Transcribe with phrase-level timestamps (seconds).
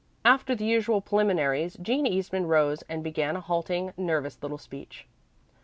[0.25, 5.05] After the usual preliminaries Jean Eastman rose and began a halting, nervous little speech.